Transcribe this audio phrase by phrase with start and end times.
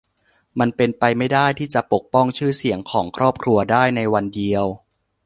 [0.59, 4.65] มันเป็นไปไม่ได้ที่จะปกป้องชื่อเสียงของครอบครัวได้ในวันเดียว